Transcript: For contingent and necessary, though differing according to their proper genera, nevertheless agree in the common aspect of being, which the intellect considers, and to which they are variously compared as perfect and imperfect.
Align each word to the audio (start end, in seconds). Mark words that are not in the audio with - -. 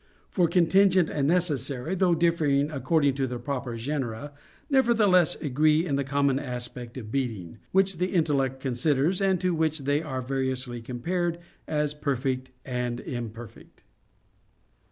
For 0.31 0.47
contingent 0.47 1.11
and 1.11 1.27
necessary, 1.27 1.93
though 1.93 2.15
differing 2.15 2.71
according 2.71 3.13
to 3.17 3.27
their 3.27 3.37
proper 3.37 3.75
genera, 3.77 4.33
nevertheless 4.67 5.35
agree 5.39 5.85
in 5.85 5.95
the 5.95 6.03
common 6.03 6.39
aspect 6.39 6.97
of 6.97 7.11
being, 7.11 7.59
which 7.71 7.99
the 7.99 8.07
intellect 8.07 8.59
considers, 8.59 9.21
and 9.21 9.39
to 9.41 9.53
which 9.53 9.81
they 9.83 10.01
are 10.01 10.23
variously 10.23 10.81
compared 10.81 11.37
as 11.67 11.93
perfect 11.93 12.49
and 12.65 12.99
imperfect. 12.99 13.83